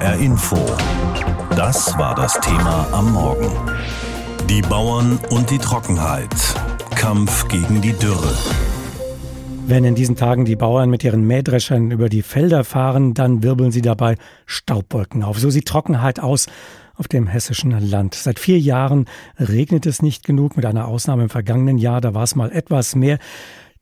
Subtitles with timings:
[0.00, 0.56] HR Info.
[1.56, 3.50] Das war das Thema am Morgen.
[4.48, 6.28] Die Bauern und die Trockenheit.
[6.94, 8.34] Kampf gegen die Dürre.
[9.66, 13.72] Wenn in diesen Tagen die Bauern mit ihren Mähdreschern über die Felder fahren, dann wirbeln
[13.72, 15.38] sie dabei Staubwolken auf.
[15.38, 16.46] So sieht Trockenheit aus
[16.94, 18.14] auf dem hessischen Land.
[18.14, 19.06] Seit vier Jahren
[19.38, 22.94] regnet es nicht genug, mit einer Ausnahme im vergangenen Jahr, da war es mal etwas
[22.96, 23.18] mehr.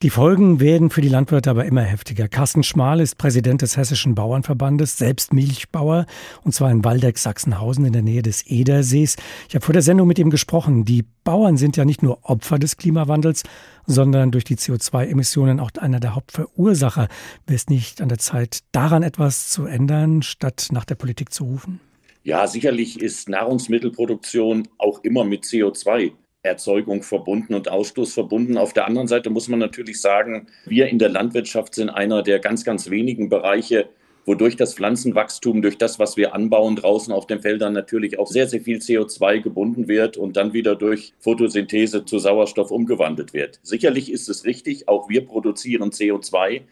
[0.04, 2.28] Die Folgen werden für die Landwirte aber immer heftiger.
[2.28, 6.04] Carsten Schmal ist Präsident des Hessischen Bauernverbandes, selbst Milchbauer,
[6.42, 9.16] und zwar in Waldeck, Sachsenhausen in der Nähe des Edersees.
[9.48, 10.84] Ich habe vor der Sendung mit ihm gesprochen.
[10.84, 13.44] Die Bauern sind ja nicht nur Opfer des Klimawandels,
[13.86, 17.08] sondern durch die CO2-Emissionen auch einer der Hauptverursacher.
[17.46, 21.44] Wäre es nicht an der Zeit, daran etwas zu ändern, statt nach der Politik zu
[21.44, 21.80] rufen?
[22.24, 26.12] Ja, sicherlich ist Nahrungsmittelproduktion auch immer mit CO2
[26.44, 28.58] Erzeugung verbunden und Ausstoß verbunden.
[28.58, 32.38] Auf der anderen Seite muss man natürlich sagen, wir in der Landwirtschaft sind einer der
[32.38, 33.88] ganz, ganz wenigen Bereiche,
[34.26, 38.46] wodurch das Pflanzenwachstum, durch das, was wir anbauen draußen auf den Feldern, natürlich auch sehr,
[38.46, 43.58] sehr viel CO2 gebunden wird und dann wieder durch Photosynthese zu Sauerstoff umgewandelt wird.
[43.62, 46.62] Sicherlich ist es richtig, auch wir produzieren CO2.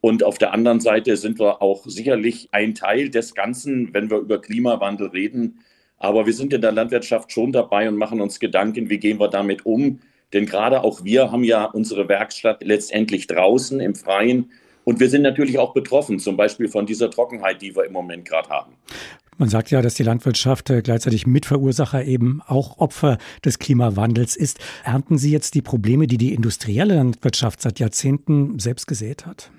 [0.00, 4.18] Und auf der anderen Seite sind wir auch sicherlich ein Teil des Ganzen, wenn wir
[4.18, 5.60] über Klimawandel reden,
[6.02, 9.28] aber wir sind in der Landwirtschaft schon dabei und machen uns Gedanken, wie gehen wir
[9.28, 10.00] damit um.
[10.32, 14.50] Denn gerade auch wir haben ja unsere Werkstatt letztendlich draußen im Freien.
[14.82, 18.24] Und wir sind natürlich auch betroffen, zum Beispiel von dieser Trockenheit, die wir im Moment
[18.24, 18.72] gerade haben.
[19.38, 24.58] Man sagt ja, dass die Landwirtschaft äh, gleichzeitig Mitverursacher eben auch Opfer des Klimawandels ist.
[24.84, 29.52] Ernten Sie jetzt die Probleme, die die industrielle Landwirtschaft seit Jahrzehnten selbst gesät hat?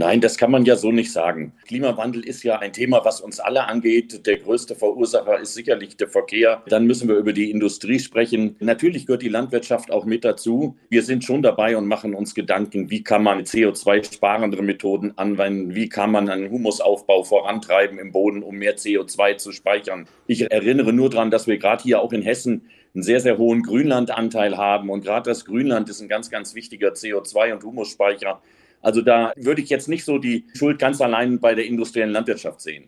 [0.00, 1.52] Nein, das kann man ja so nicht sagen.
[1.66, 4.24] Klimawandel ist ja ein Thema, was uns alle angeht.
[4.26, 6.62] Der größte Verursacher ist sicherlich der Verkehr.
[6.68, 8.56] Dann müssen wir über die Industrie sprechen.
[8.60, 10.74] Natürlich gehört die Landwirtschaft auch mit dazu.
[10.88, 15.74] Wir sind schon dabei und machen uns Gedanken, wie kann man CO2-sparendere Methoden anwenden?
[15.74, 20.06] Wie kann man einen Humusaufbau vorantreiben im Boden, um mehr CO2 zu speichern?
[20.26, 23.62] Ich erinnere nur daran, dass wir gerade hier auch in Hessen einen sehr, sehr hohen
[23.62, 24.88] Grünlandanteil haben.
[24.88, 28.40] Und gerade das Grünland ist ein ganz, ganz wichtiger CO2- und Humusspeicher.
[28.80, 32.60] Also da würde ich jetzt nicht so die Schuld ganz allein bei der industriellen Landwirtschaft
[32.60, 32.84] sehen.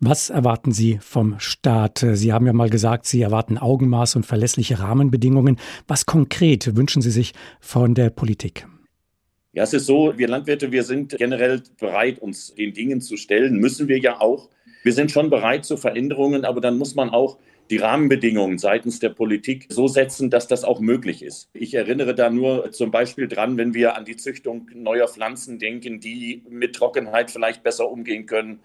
[0.00, 2.04] Was erwarten Sie vom Staat?
[2.12, 5.58] Sie haben ja mal gesagt, Sie erwarten Augenmaß und verlässliche Rahmenbedingungen.
[5.88, 8.66] Was konkret wünschen Sie sich von der Politik?
[9.54, 13.58] Ja, es ist so, wir Landwirte, wir sind generell bereit, uns den Dingen zu stellen,
[13.58, 14.48] müssen wir ja auch.
[14.82, 17.38] Wir sind schon bereit zu Veränderungen, aber dann muss man auch
[17.70, 21.48] die Rahmenbedingungen seitens der Politik so setzen, dass das auch möglich ist.
[21.54, 26.00] Ich erinnere da nur zum Beispiel dran, wenn wir an die Züchtung neuer Pflanzen denken,
[26.00, 28.60] die mit Trockenheit vielleicht besser umgehen können.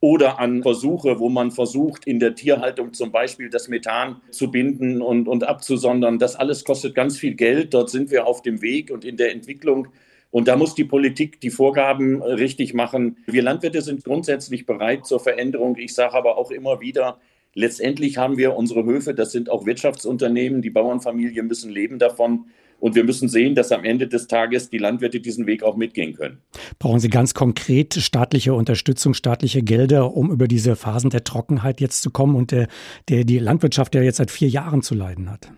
[0.00, 5.00] Oder an Versuche, wo man versucht, in der Tierhaltung zum Beispiel das Methan zu binden
[5.00, 6.18] und, und abzusondern.
[6.18, 7.72] Das alles kostet ganz viel Geld.
[7.72, 9.88] Dort sind wir auf dem Weg und in der Entwicklung.
[10.32, 13.18] Und da muss die Politik die Vorgaben richtig machen.
[13.26, 15.76] Wir Landwirte sind grundsätzlich bereit zur Veränderung.
[15.76, 17.18] Ich sage aber auch immer wieder,
[17.54, 22.46] Letztendlich haben wir unsere Höfe, das sind auch Wirtschaftsunternehmen, die Bauernfamilien müssen leben davon.
[22.80, 26.14] Und wir müssen sehen, dass am Ende des Tages die Landwirte diesen Weg auch mitgehen
[26.14, 26.38] können.
[26.80, 32.02] Brauchen Sie ganz konkret staatliche Unterstützung, staatliche Gelder, um über diese Phasen der Trockenheit jetzt
[32.02, 32.66] zu kommen und der,
[33.08, 35.52] der die Landwirtschaft ja jetzt seit vier Jahren zu leiden hat?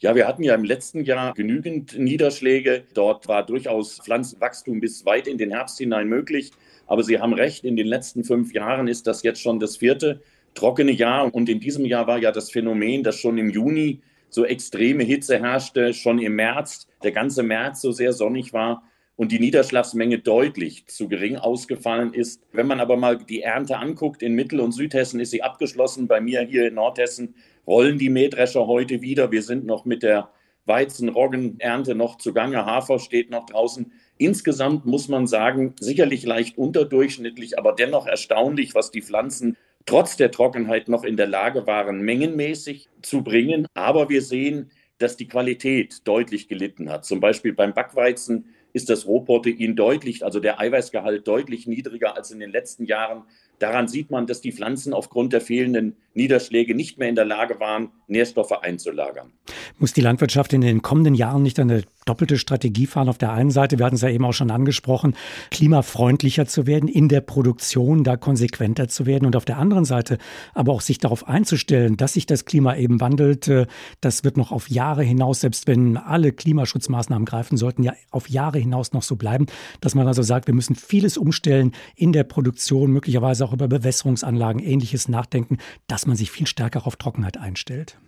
[0.00, 2.84] Ja, wir hatten ja im letzten Jahr genügend Niederschläge.
[2.94, 6.52] Dort war durchaus Pflanzenwachstum bis weit in den Herbst hinein möglich.
[6.86, 10.22] Aber Sie haben recht, in den letzten fünf Jahren ist das jetzt schon das vierte
[10.54, 11.34] trockene Jahr.
[11.34, 15.40] Und in diesem Jahr war ja das Phänomen, dass schon im Juni so extreme Hitze
[15.40, 18.84] herrschte, schon im März, der ganze März so sehr sonnig war
[19.16, 22.40] und die Niederschlagsmenge deutlich zu gering ausgefallen ist.
[22.52, 26.06] Wenn man aber mal die Ernte anguckt, in Mittel- und Südhessen ist sie abgeschlossen.
[26.06, 27.34] Bei mir hier in Nordhessen
[27.68, 29.30] rollen die Mähdrescher heute wieder.
[29.30, 30.30] Wir sind noch mit der
[30.64, 32.64] Weizen-Roggen-Ernte noch zugange.
[32.64, 33.92] Hafer steht noch draußen.
[34.16, 40.30] Insgesamt muss man sagen, sicherlich leicht unterdurchschnittlich, aber dennoch erstaunlich, was die Pflanzen trotz der
[40.30, 43.66] Trockenheit noch in der Lage waren, mengenmäßig zu bringen.
[43.74, 47.04] Aber wir sehen, dass die Qualität deutlich gelitten hat.
[47.04, 52.40] Zum Beispiel beim Backweizen ist das Rohprotein deutlich, also der Eiweißgehalt deutlich niedriger als in
[52.40, 53.22] den letzten Jahren.
[53.58, 57.58] Daran sieht man, dass die Pflanzen aufgrund der fehlenden Niederschläge nicht mehr in der Lage
[57.60, 59.32] waren, Nährstoffe einzulagern.
[59.78, 63.08] Muss die Landwirtschaft in den kommenden Jahren nicht eine doppelte Strategie fahren?
[63.08, 65.14] Auf der einen Seite, wir hatten es ja eben auch schon angesprochen,
[65.50, 70.18] klimafreundlicher zu werden, in der Produktion da konsequenter zu werden und auf der anderen Seite
[70.54, 73.48] aber auch sich darauf einzustellen, dass sich das Klima eben wandelt.
[73.48, 73.66] Äh,
[74.00, 78.58] das wird noch auf Jahre hinaus, selbst wenn alle Klimaschutzmaßnahmen greifen sollten, ja auf Jahre
[78.58, 79.46] hinaus noch so bleiben,
[79.80, 84.60] dass man also sagt, wir müssen vieles umstellen in der Produktion, möglicherweise auch über Bewässerungsanlagen,
[84.60, 87.98] ähnliches nachdenken, dass man sich viel stärker auf Trockenheit einstellt?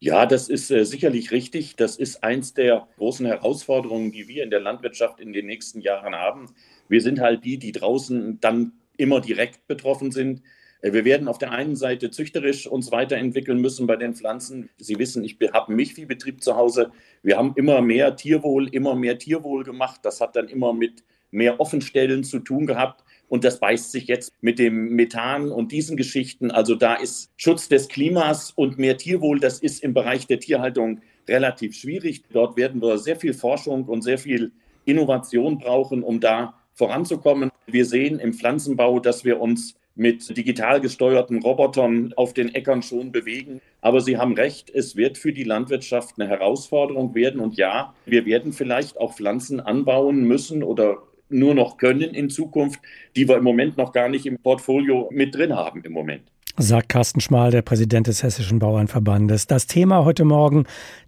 [0.00, 1.74] Ja, das ist äh, sicherlich richtig.
[1.74, 6.14] Das ist eins der großen Herausforderungen, die wir in der Landwirtschaft in den nächsten Jahren
[6.14, 6.46] haben.
[6.88, 10.42] Wir sind halt die, die draußen dann immer direkt betroffen sind.
[10.82, 14.70] Äh, wir werden auf der einen Seite züchterisch uns weiterentwickeln müssen bei den Pflanzen.
[14.76, 16.92] Sie wissen, ich habe einen Milchviehbetrieb zu Hause.
[17.24, 20.00] Wir haben immer mehr Tierwohl, immer mehr Tierwohl gemacht.
[20.04, 21.02] Das hat dann immer mit
[21.32, 23.04] mehr Offenstellen zu tun gehabt.
[23.28, 26.50] Und das beißt sich jetzt mit dem Methan und diesen Geschichten.
[26.50, 31.00] Also da ist Schutz des Klimas und mehr Tierwohl, das ist im Bereich der Tierhaltung
[31.28, 32.22] relativ schwierig.
[32.32, 34.52] Dort werden wir sehr viel Forschung und sehr viel
[34.86, 37.50] Innovation brauchen, um da voranzukommen.
[37.66, 43.10] Wir sehen im Pflanzenbau, dass wir uns mit digital gesteuerten Robotern auf den Äckern schon
[43.10, 43.60] bewegen.
[43.80, 47.40] Aber Sie haben recht, es wird für die Landwirtschaft eine Herausforderung werden.
[47.40, 52.80] Und ja, wir werden vielleicht auch Pflanzen anbauen müssen oder nur noch können in Zukunft,
[53.16, 56.22] die wir im Moment noch gar nicht im Portfolio mit drin haben im Moment.
[56.60, 59.46] Sagt Carsten Schmal, der Präsident des Hessischen Bauernverbandes.
[59.46, 60.64] Das Thema heute Morgen,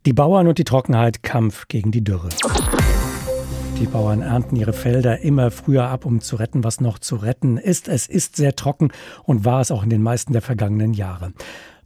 [0.06, 2.28] die Bauern und die Trockenheit, Kampf gegen die Dürre.
[3.80, 7.56] Die Bauern ernten ihre Felder immer früher ab, um zu retten, was noch zu retten
[7.56, 7.88] ist.
[7.88, 8.92] Es ist sehr trocken
[9.24, 11.32] und war es auch in den meisten der vergangenen Jahre.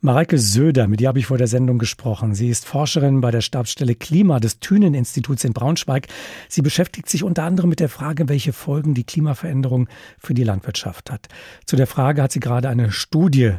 [0.04, 2.34] Mareike Söder, mit ihr habe ich vor der Sendung gesprochen.
[2.34, 6.08] Sie ist Forscherin bei der Stabsstelle Klima des Thünen-Instituts in Braunschweig.
[6.46, 11.10] Sie beschäftigt sich unter anderem mit der Frage, welche Folgen die Klimaveränderung für die Landwirtschaft
[11.10, 11.28] hat.
[11.64, 13.54] Zu der Frage hat sie gerade eine Studie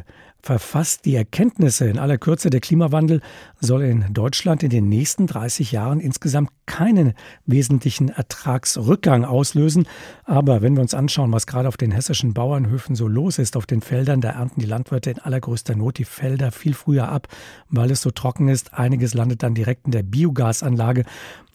[0.46, 1.04] verfasst.
[1.04, 3.20] Die Erkenntnisse in aller Kürze, der Klimawandel
[3.60, 7.14] soll in Deutschland in den nächsten 30 Jahren insgesamt keinen
[7.46, 9.86] wesentlichen Ertragsrückgang auslösen.
[10.24, 13.66] Aber wenn wir uns anschauen, was gerade auf den hessischen Bauernhöfen so los ist, auf
[13.66, 17.26] den Feldern, da ernten die Landwirte in allergrößter Not die Felder viel früher ab,
[17.68, 18.72] weil es so trocken ist.
[18.72, 21.04] Einiges landet dann direkt in der Biogasanlage.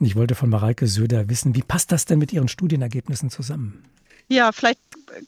[0.01, 3.83] Ich wollte von Mareike Söder wissen, wie passt das denn mit Ihren Studienergebnissen zusammen?
[4.27, 4.79] Ja, vielleicht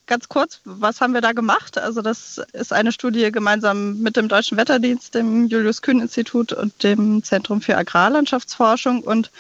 [0.08, 1.78] ganz kurz, was haben wir da gemacht?
[1.78, 7.62] Also das ist eine Studie gemeinsam mit dem Deutschen Wetterdienst, dem Julius-Kühn-Institut und dem Zentrum
[7.62, 9.02] für Agrarlandschaftsforschung.
[9.02, 9.32] Und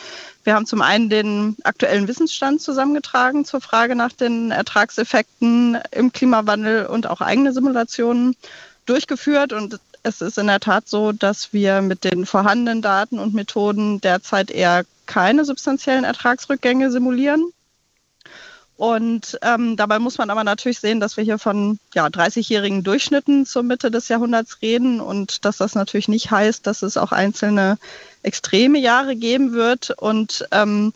[0.43, 6.85] wir haben zum einen den aktuellen Wissensstand zusammengetragen zur Frage nach den Ertragseffekten im Klimawandel
[6.85, 8.35] und auch eigene Simulationen
[8.85, 9.53] durchgeführt.
[9.53, 14.01] Und es ist in der Tat so, dass wir mit den vorhandenen Daten und Methoden
[14.01, 17.51] derzeit eher keine substanziellen Ertragsrückgänge simulieren.
[18.75, 23.45] Und ähm, dabei muss man aber natürlich sehen, dass wir hier von ja, 30-jährigen Durchschnitten
[23.45, 27.77] zur Mitte des Jahrhunderts reden und dass das natürlich nicht heißt, dass es auch einzelne
[28.23, 29.91] extreme Jahre geben wird.
[29.91, 30.91] Und ähm,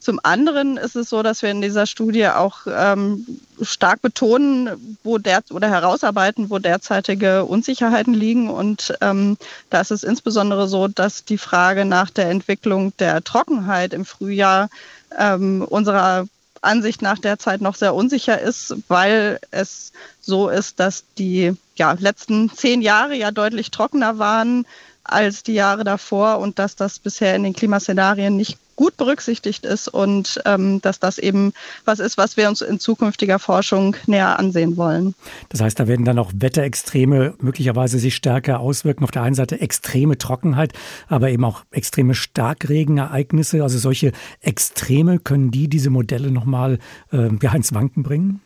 [0.00, 3.24] zum anderen ist es so, dass wir in dieser Studie auch ähm,
[3.60, 8.50] stark betonen, wo der oder herausarbeiten, wo derzeitige Unsicherheiten liegen.
[8.50, 9.38] Und ähm,
[9.70, 14.70] da ist es insbesondere so, dass die Frage nach der Entwicklung der Trockenheit im Frühjahr
[15.16, 16.26] ähm, unserer
[16.62, 22.50] Ansicht nach derzeit noch sehr unsicher ist, weil es so ist, dass die ja, letzten
[22.50, 24.66] zehn Jahre ja deutlich trockener waren
[25.04, 29.88] als die Jahre davor und dass das bisher in den Klimaszenarien nicht gut berücksichtigt ist
[29.88, 31.52] und ähm, dass das eben
[31.84, 35.14] was ist, was wir uns in zukünftiger Forschung näher ansehen wollen.
[35.50, 39.04] Das heißt, da werden dann auch Wetterextreme möglicherweise sich stärker auswirken.
[39.04, 40.72] Auf der einen Seite extreme Trockenheit,
[41.08, 43.62] aber eben auch extreme Starkregenereignisse.
[43.62, 46.78] Also solche Extreme, können die diese Modelle nochmal
[47.12, 48.40] äh, ja, ins Wanken bringen?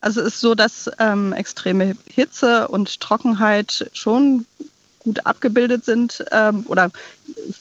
[0.00, 4.46] Also es ist so, dass ähm, extreme Hitze und Trockenheit schon
[5.08, 6.90] gut abgebildet sind ähm, oder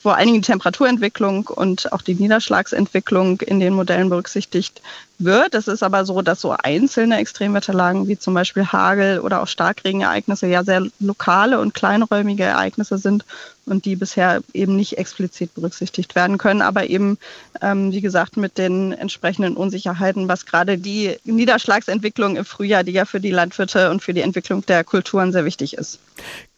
[0.01, 4.81] vor allen Dingen die Temperaturentwicklung und auch die Niederschlagsentwicklung in den Modellen berücksichtigt
[5.17, 5.55] wird.
[5.55, 10.47] Es ist aber so, dass so einzelne Extremwetterlagen wie zum Beispiel Hagel oder auch Starkregenereignisse
[10.47, 13.23] ja sehr lokale und kleinräumige Ereignisse sind
[13.65, 17.17] und die bisher eben nicht explizit berücksichtigt werden können, aber eben,
[17.61, 23.05] ähm, wie gesagt, mit den entsprechenden Unsicherheiten, was gerade die Niederschlagsentwicklung im Frühjahr, die ja
[23.05, 25.99] für die Landwirte und für die Entwicklung der Kulturen sehr wichtig ist.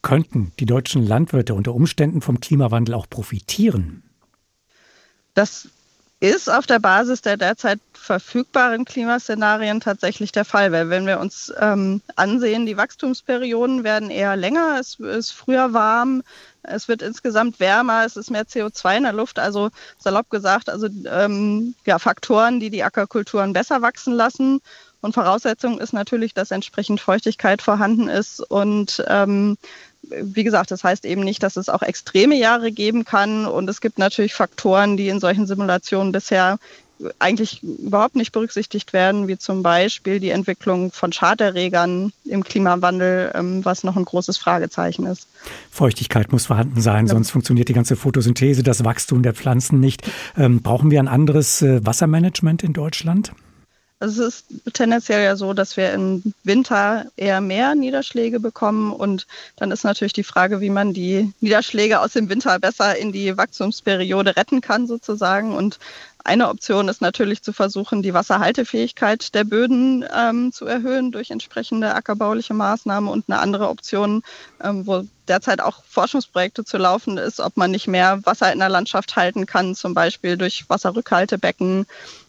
[0.02, 4.04] Könnten die deutschen Landwirte unter Umständen vom Klimawandel auch profitieren?
[5.34, 5.68] Das
[6.22, 10.72] ist auf der Basis der derzeit verfügbaren Klimaszenarien tatsächlich der Fall.
[10.72, 16.24] Weil wenn wir uns ähm, ansehen, die Wachstumsperioden werden eher länger, es ist früher warm,
[16.64, 19.40] es wird insgesamt wärmer, es ist mehr CO2 in der Luft.
[19.40, 24.60] Also salopp gesagt, also ähm, ja, Faktoren, die die Ackerkulturen besser wachsen lassen.
[25.02, 29.58] Und Voraussetzung ist natürlich, dass entsprechend Feuchtigkeit vorhanden ist und ähm,
[30.02, 33.46] wie gesagt, das heißt eben nicht, dass es auch extreme Jahre geben kann.
[33.46, 36.58] Und es gibt natürlich Faktoren, die in solchen Simulationen bisher
[37.18, 43.64] eigentlich überhaupt nicht berücksichtigt werden, wie zum Beispiel die Entwicklung von Schaderregern im Klimawandel, ähm,
[43.64, 45.28] was noch ein großes Fragezeichen ist.
[45.72, 47.14] Feuchtigkeit muss vorhanden sein, ja.
[47.14, 50.10] sonst funktioniert die ganze Photosynthese, das Wachstum der Pflanzen nicht.
[50.38, 53.32] Ähm, brauchen wir ein anderes äh, Wassermanagement in Deutschland?
[54.02, 59.28] Also es ist tendenziell ja so, dass wir im Winter eher mehr Niederschläge bekommen und
[59.58, 63.36] dann ist natürlich die Frage, wie man die Niederschläge aus dem Winter besser in die
[63.36, 65.54] Wachstumsperiode retten kann sozusagen.
[65.54, 65.80] Und
[66.24, 71.96] Eine Option ist natürlich zu versuchen, die Wasserhaltefähigkeit der Böden ähm, zu erhöhen durch entsprechende
[71.96, 73.10] ackerbauliche Maßnahmen.
[73.10, 74.22] Und eine andere Option,
[74.62, 78.70] ähm, wo derzeit auch Forschungsprojekte zu laufen ist, ob man nicht mehr Wasser in der
[78.70, 81.86] Landschaft halten kann, zum Beispiel durch Wasserrückhaltebecken,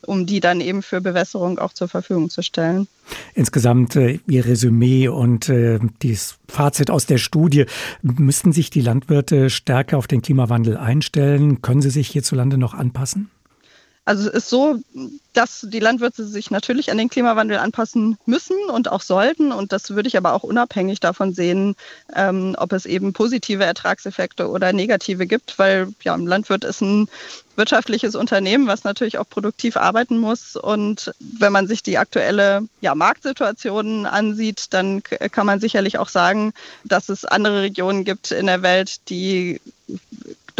[0.06, 2.86] um die dann eben für Bewässerung auch zur Verfügung zu stellen.
[3.34, 7.66] Insgesamt äh, Ihr Resümee und äh, das Fazit aus der Studie.
[8.02, 11.60] Müssten sich die Landwirte stärker auf den Klimawandel einstellen?
[11.60, 13.30] Können sie sich hierzulande noch anpassen?
[14.10, 14.80] Also es ist so,
[15.34, 19.52] dass die Landwirte sich natürlich an den Klimawandel anpassen müssen und auch sollten.
[19.52, 21.76] Und das würde ich aber auch unabhängig davon sehen,
[22.16, 27.08] ähm, ob es eben positive Ertragseffekte oder negative gibt, weil ja, ein Landwirt ist ein
[27.54, 30.56] wirtschaftliches Unternehmen, was natürlich auch produktiv arbeiten muss.
[30.56, 36.52] Und wenn man sich die aktuelle ja, Marktsituation ansieht, dann kann man sicherlich auch sagen,
[36.82, 39.60] dass es andere Regionen gibt in der Welt, die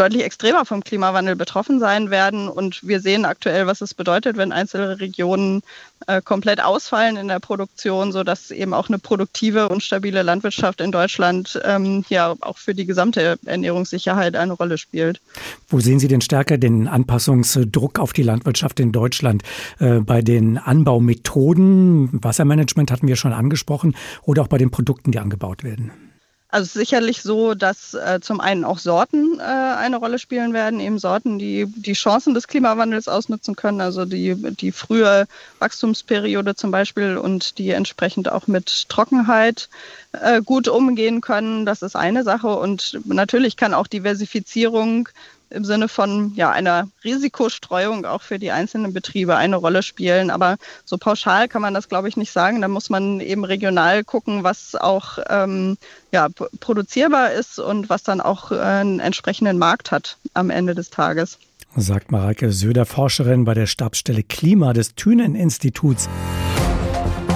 [0.00, 2.48] deutlich extremer vom Klimawandel betroffen sein werden.
[2.48, 5.62] Und wir sehen aktuell, was es bedeutet, wenn einzelne Regionen
[6.06, 10.90] äh, komplett ausfallen in der Produktion, sodass eben auch eine produktive und stabile Landwirtschaft in
[10.90, 15.20] Deutschland ähm, ja auch für die gesamte Ernährungssicherheit eine Rolle spielt.
[15.68, 19.42] Wo sehen Sie denn stärker den Anpassungsdruck auf die Landwirtschaft in Deutschland?
[19.78, 25.18] Äh, bei den Anbaumethoden, Wassermanagement hatten wir schon angesprochen, oder auch bei den Produkten, die
[25.18, 26.09] angebaut werden?
[26.50, 30.98] Also sicherlich so, dass äh, zum einen auch Sorten äh, eine Rolle spielen werden, eben
[30.98, 35.26] Sorten, die die Chancen des Klimawandels ausnutzen können, also die, die frühe
[35.60, 39.68] Wachstumsperiode zum Beispiel und die entsprechend auch mit Trockenheit
[40.12, 41.66] äh, gut umgehen können.
[41.66, 42.48] Das ist eine Sache.
[42.48, 45.08] Und natürlich kann auch Diversifizierung
[45.50, 50.30] im Sinne von ja, einer Risikostreuung auch für die einzelnen Betriebe eine Rolle spielen.
[50.30, 52.60] Aber so pauschal kann man das, glaube ich, nicht sagen.
[52.62, 55.76] Da muss man eben regional gucken, was auch ähm,
[56.12, 56.28] ja,
[56.60, 61.38] produzierbar ist und was dann auch äh, einen entsprechenden Markt hat am Ende des Tages.
[61.76, 66.08] Sagt Mareike Söder, Forscherin bei der Stabsstelle Klima des Thünen-Instituts.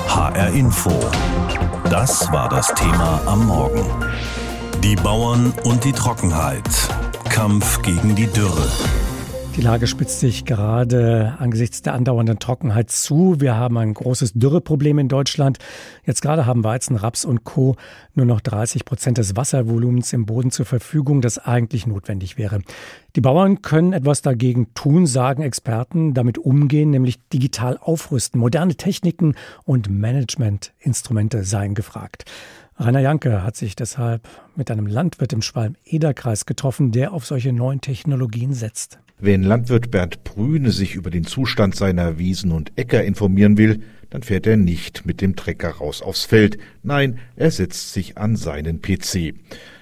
[0.08, 0.90] HR Info.
[1.88, 3.84] Das war das Thema am Morgen.
[4.82, 6.64] Die Bauern und die Trockenheit.
[7.34, 8.70] Kampf gegen die Dürre.
[9.56, 13.40] Die Lage spitzt sich gerade angesichts der andauernden Trockenheit zu.
[13.40, 15.58] Wir haben ein großes Dürreproblem in Deutschland.
[16.06, 17.74] Jetzt gerade haben Weizen, Raps und Co.
[18.14, 22.60] nur noch 30 Prozent des Wasservolumens im Boden zur Verfügung, das eigentlich notwendig wäre.
[23.16, 28.38] Die Bauern können etwas dagegen tun, sagen Experten, damit umgehen, nämlich digital aufrüsten.
[28.38, 32.26] Moderne Techniken und Managementinstrumente seien gefragt.
[32.76, 37.80] Rainer Janke hat sich deshalb mit einem Landwirt im Schwalm-Eder-Kreis getroffen, der auf solche neuen
[37.80, 38.98] Technologien setzt.
[39.20, 44.22] Wenn Landwirt Bernd Brüne sich über den Zustand seiner Wiesen und Äcker informieren will, dann
[44.22, 46.58] fährt er nicht mit dem Trecker raus aufs Feld.
[46.82, 49.34] Nein, er setzt sich an seinen PC.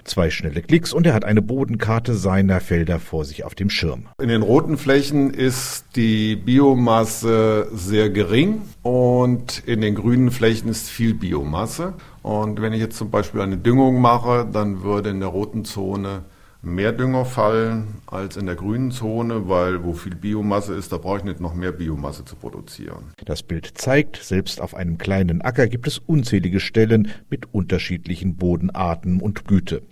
[0.05, 4.07] Zwei schnelle Klicks und er hat eine Bodenkarte seiner Felder vor sich auf dem Schirm.
[4.21, 10.89] In den roten Flächen ist die Biomasse sehr gering und in den grünen Flächen ist
[10.89, 11.93] viel Biomasse.
[12.23, 16.23] Und wenn ich jetzt zum Beispiel eine Düngung mache, dann würde in der roten Zone
[16.63, 21.17] mehr Dünger fallen als in der grünen Zone, weil wo viel Biomasse ist, da brauche
[21.17, 23.11] ich nicht noch mehr Biomasse zu produzieren.
[23.25, 29.19] Das Bild zeigt, selbst auf einem kleinen Acker gibt es unzählige Stellen mit unterschiedlichen Bodenarten
[29.19, 29.83] und Güte.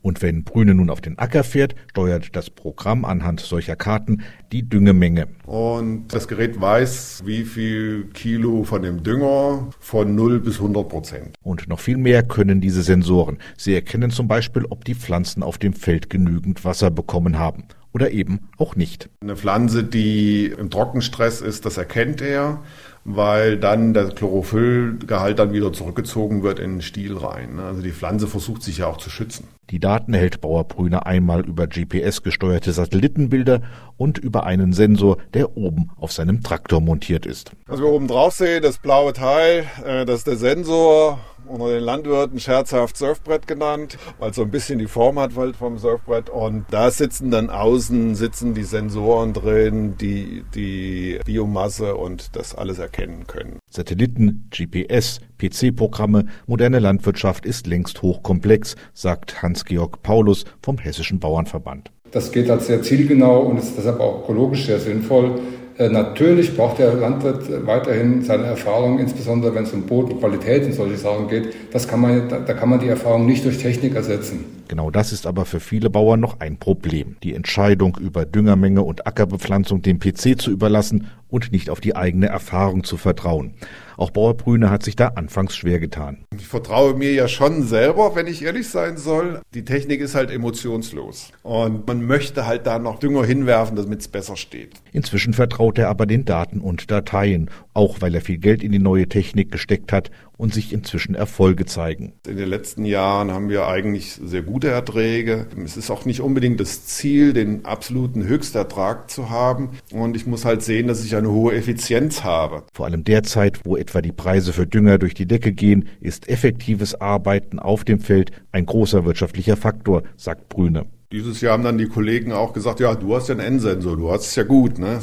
[0.00, 4.22] Und wenn Brüne nun auf den Acker fährt, steuert das Programm anhand solcher Karten
[4.54, 5.26] die Düngemenge.
[5.46, 11.36] Und das Gerät weiß, wie viel Kilo von dem Dünger von 0 bis 100 Prozent.
[11.42, 13.38] Und noch viel mehr können diese Sensoren.
[13.56, 18.12] Sie erkennen zum Beispiel, ob die Pflanzen auf dem Feld genügend Wasser bekommen haben oder
[18.12, 19.10] eben auch nicht.
[19.22, 22.62] Eine Pflanze, die im Trockenstress ist, das erkennt er,
[23.04, 27.58] weil dann der Chlorophyllgehalt dann wieder zurückgezogen wird in den Stiel rein.
[27.58, 29.48] Also die Pflanze versucht sich ja auch zu schützen.
[29.70, 33.62] Die Daten hält Bauer Brüner einmal über GPS-gesteuerte Satellitenbilder
[33.96, 37.52] und über einen Sensor, der oben auf seinem Traktor montiert ist.
[37.66, 41.82] Was wir oben drauf sehen, das blaue Teil, äh, das ist der Sensor unter den
[41.82, 46.30] Landwirten scherzhaft Surfbrett genannt, weil es so ein bisschen die Form hat vom Surfbrett.
[46.30, 52.78] Und da sitzen dann außen sitzen die Sensoren drin, die die Biomasse und das alles
[52.78, 53.58] erkennen können.
[53.70, 61.90] Satelliten, GPS, PC-Programme, moderne Landwirtschaft ist längst hochkomplex, sagt Hans-Georg Paulus vom Hessischen Bauernverband.
[62.10, 65.40] Das geht halt sehr zielgenau und ist deshalb auch ökologisch sehr sinnvoll.
[65.76, 70.96] Äh, natürlich braucht der Landwirt weiterhin seine Erfahrung, insbesondere wenn es um Bodenqualität und solche
[70.96, 71.54] Sachen geht.
[71.72, 74.44] Das kann man, da kann man die Erfahrung nicht durch Technik ersetzen.
[74.68, 77.16] Genau das ist aber für viele Bauern noch ein Problem.
[77.22, 82.28] Die Entscheidung über Düngermenge und Ackerbepflanzung dem PC zu überlassen und nicht auf die eigene
[82.28, 83.54] Erfahrung zu vertrauen.
[83.96, 86.24] Auch Bauer Brüne hat sich da anfangs schwer getan.
[86.36, 89.40] Ich vertraue mir ja schon selber, wenn ich ehrlich sein soll.
[89.52, 91.30] Die Technik ist halt emotionslos.
[91.42, 94.74] Und man möchte halt da noch Dünger hinwerfen, damit es besser steht.
[94.92, 98.78] Inzwischen vertraut er aber den Daten und Dateien, auch weil er viel Geld in die
[98.78, 102.14] neue Technik gesteckt hat und sich inzwischen Erfolge zeigen.
[102.26, 105.46] In den letzten Jahren haben wir eigentlich sehr gute Erträge.
[105.64, 109.70] Es ist auch nicht unbedingt das Ziel, den absoluten Höchstertrag zu haben.
[109.92, 112.64] Und ich muss halt sehen, dass ich eine hohe Effizienz habe.
[112.72, 117.00] Vor allem derzeit, wo etwa die Preise für Dünger durch die Decke gehen, ist effektives
[117.00, 120.86] Arbeiten auf dem Feld ein großer wirtschaftlicher Faktor, sagt Brüne.
[121.14, 124.10] Dieses Jahr haben dann die Kollegen auch gesagt, ja, du hast ja einen N-Sensor, du
[124.10, 124.80] hast es ja gut.
[124.80, 124.98] Ne?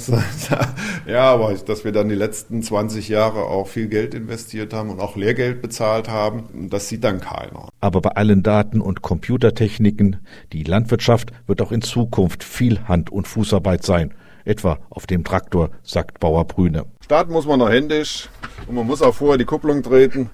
[1.07, 4.99] ja, aber dass wir dann die letzten 20 Jahre auch viel Geld investiert haben und
[4.99, 7.69] auch Lehrgeld bezahlt haben, das sieht dann keiner.
[7.79, 10.17] Aber bei allen Daten und Computertechniken,
[10.51, 14.13] die Landwirtschaft wird auch in Zukunft viel Hand- und Fußarbeit sein.
[14.43, 16.87] Etwa auf dem Traktor, sagt Bauer Brüne.
[17.05, 18.27] Starten muss man noch händisch
[18.67, 20.29] und man muss auch vorher die Kupplung treten.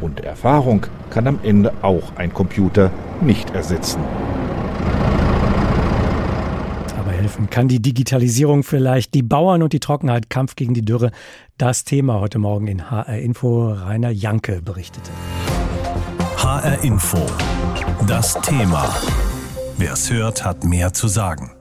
[0.00, 4.00] Und Erfahrung kann am Ende auch ein Computer nicht ersetzen.
[6.98, 11.10] Aber helfen kann die Digitalisierung vielleicht, die Bauern und die Trockenheit, Kampf gegen die Dürre.
[11.58, 13.72] Das Thema heute Morgen in HR Info.
[13.72, 15.10] Rainer Janke berichtete.
[16.36, 17.18] HR Info.
[18.06, 18.94] Das Thema.
[19.78, 21.55] Wer es hört, hat mehr zu sagen.